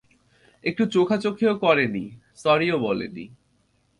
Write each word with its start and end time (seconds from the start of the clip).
একটু 0.63 0.83
চোখাচোখিও 0.85 1.53
করেনি, 1.55 2.05
সরিও 2.35 2.77
বলেনি। 2.79 3.25